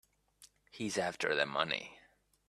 He's 0.71 0.97
after 0.97 1.35
the 1.35 1.45
money. 1.45 1.99